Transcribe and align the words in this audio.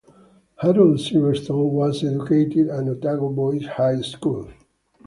Harold 0.61 0.97
Silverstone 0.97 1.69
was 1.69 2.03
educated 2.03 2.69
at 2.69 2.87
Otago 2.87 3.29
Boys 3.29 3.67
High 3.67 4.01
School. 4.01 4.49